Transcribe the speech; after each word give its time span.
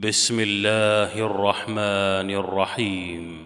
بسم 0.00 0.40
الله 0.40 1.26
الرحمن 1.26 2.30
الرحيم. 2.30 3.38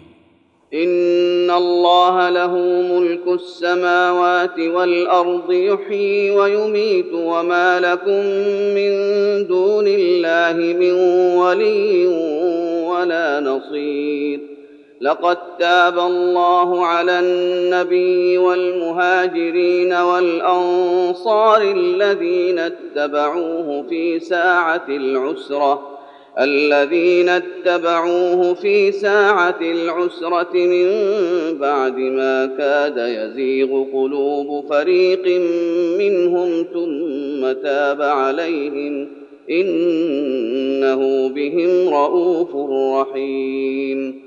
إن 0.73 1.51
الله 1.51 2.29
له 2.29 2.55
ملك 2.91 3.27
السماوات 3.27 4.59
والأرض 4.59 5.51
يحيي 5.51 6.31
ويميت 6.31 7.13
وما 7.13 7.79
لكم 7.79 8.25
من 8.75 8.91
دون 9.47 9.87
الله 9.87 10.53
من 10.53 10.91
ولي 11.35 12.07
ولا 12.87 13.39
نصير. 13.39 14.39
لقد 15.01 15.37
تاب 15.59 15.99
الله 15.99 16.85
على 16.85 17.19
النبي 17.19 18.37
والمهاجرين 18.37 19.93
والأنصار 19.93 21.61
الذين 21.61 22.59
اتبعوه 22.59 23.85
في 23.89 24.19
ساعة 24.19 24.85
العسرة. 24.89 25.96
الذين 26.39 27.29
اتبعوه 27.29 28.53
في 28.53 28.91
ساعة 28.91 29.59
العسرة 29.61 30.53
من 30.53 30.87
بعد 31.59 31.97
ما 31.97 32.45
كاد 32.57 32.97
يزيغ 32.97 33.83
قلوب 33.93 34.65
فريق 34.69 35.41
منهم 35.99 36.65
ثم 36.73 37.61
تاب 37.63 38.01
عليهم 38.01 39.07
إنه 39.49 41.29
بهم 41.29 41.93
رءوف 41.93 42.55
رحيم. 42.99 44.26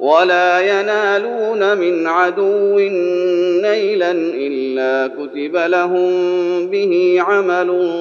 ولا 0.00 0.60
ينالون 0.60 1.78
من 1.78 2.06
عدو 2.06 2.78
نيلا 3.62 4.10
إلا 4.10 5.06
كتب 5.06 5.56
لهم 5.56 6.10
به 6.66 7.16
عمل 7.20 7.96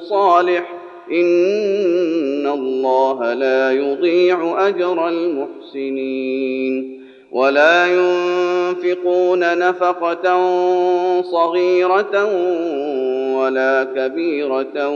صالح. 0.00 0.72
إن 1.12 2.46
الله 2.46 3.32
لا 3.32 3.72
يضيع 3.72 4.68
أجر 4.68 5.08
المحسنين. 5.08 7.02
ولا 7.32 7.86
ينفقون 7.86 9.58
نفقة 9.58 10.52
صغيرة 11.22 12.24
ولا 13.36 13.86
كبيرة 13.96 14.88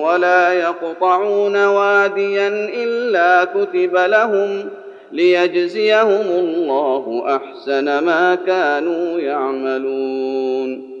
ولا 0.00 0.52
يقطعون 0.52 1.64
واديا 1.64 2.48
إلا 2.84 3.44
كتب 3.44 3.96
لهم 3.96 4.64
ليجزيهم 5.12 6.26
الله 6.26 7.22
أحسن 7.36 7.84
ما 7.84 8.34
كانوا 8.46 9.20
يعملون. 9.20 10.92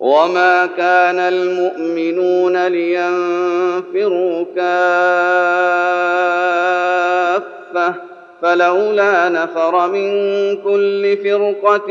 وما 0.00 0.66
كان 0.66 1.18
المؤمنون 1.18 2.66
لينفروا 2.66 4.44
كافة 4.56 5.72
فلولا 8.42 9.28
نفر 9.28 9.88
من 9.88 10.12
كل 10.56 11.16
فرقة 11.16 11.90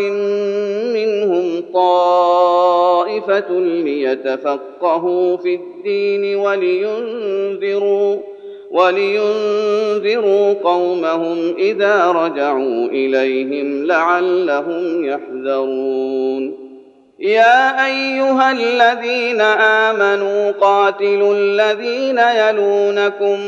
منهم 0.93 1.63
طائفة 1.73 3.59
ليتفقهوا 3.59 5.37
في 5.37 5.55
الدين 5.55 6.35
ولينذروا. 6.35 8.30
ولينذروا 8.71 10.53
قومهم 10.53 11.55
إذا 11.57 12.11
رجعوا 12.11 12.87
إليهم 12.87 13.85
لعلهم 13.85 15.05
يحذرون. 15.05 16.71
يا 17.19 17.85
أيها 17.85 18.51
الذين 18.51 19.41
آمنوا 19.41 20.51
قاتلوا 20.51 21.33
الذين 21.35 22.17
يلونكم 22.17 23.39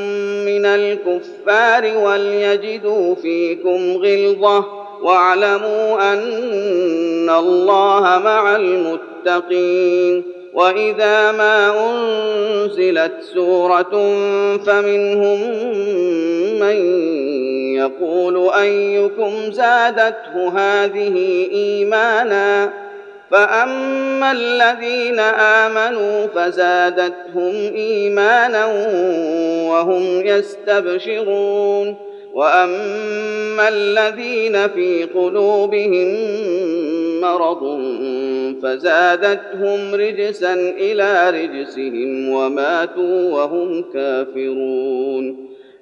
من 0.45 0.66
الكفار 0.66 1.97
وليجدوا 1.97 3.16
فيكم 3.16 3.91
غلظة 3.91 4.66
واعلموا 5.03 6.13
أن 6.13 7.29
الله 7.29 8.01
مع 8.01 8.56
المتقين. 8.56 9.12
وإذا 10.53 11.31
ما 11.31 11.89
أنزلت 11.89 13.13
سورة 13.34 13.91
فمنهم 14.57 15.39
من 16.59 16.75
يقول 17.75 18.50
أيكم 18.50 19.51
زادته 19.51 20.50
هذه 20.56 21.47
إيمانا. 21.51 22.73
فأما 23.31 24.31
الذين 24.31 25.19
آمنوا 25.19 26.28
فزادتهم 26.35 27.73
إيمانا 27.75 28.66
وهم 29.69 30.25
يستبشرون. 30.25 31.95
وأما 32.33 33.69
الذين 33.69 34.67
في 34.67 35.03
قلوبهم 35.03 36.17
مرض 37.23 37.63
فزادتهم 38.63 39.95
رجسا 39.95 40.53
إلى 40.53 41.09
رجسهم 41.29 42.29
وماتوا 42.29 43.31
وهم 43.31 43.84
كافرون 43.94 45.53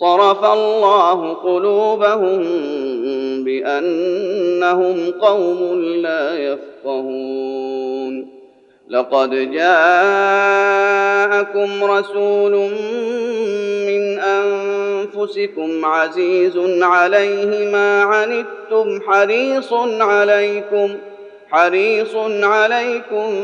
صرف 0.00 0.44
الله 0.44 1.34
قلوبهم 1.34 2.42
بأنهم 3.44 5.10
قوم 5.20 5.74
لا 6.02 6.38
يفقهون. 6.38 8.34
لقد 8.88 9.30
جاءكم 9.50 9.84
رسول 11.84 12.52
من 13.86 14.18
أنفسكم 14.18 15.84
عزيز 15.84 16.58
عليه 16.82 17.70
ما 17.70 18.02
عنتم 18.02 19.00
حريص 19.06 19.72
عليكم 20.00 20.88
حريص 21.50 22.14
عليكم 22.42 23.34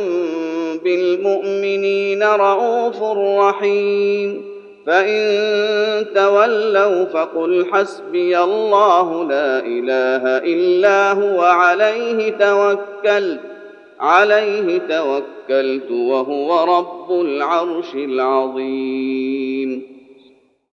بالمؤمنين 0.84 2.22
رءوف 2.22 3.02
رحيم. 3.38 4.49
فان 4.90 6.06
تولوا 6.14 7.04
فقل 7.04 7.66
حسبي 7.72 8.38
الله 8.38 9.24
لا 9.24 9.58
اله 9.58 10.38
الا 10.38 11.12
هو 11.12 11.40
عليه 11.40 12.30
توكلت 12.30 13.40
عليه 14.00 14.78
توكلت 14.78 15.90
وهو 15.90 16.78
رب 16.78 17.20
العرش 17.20 17.94
العظيم 17.94 19.82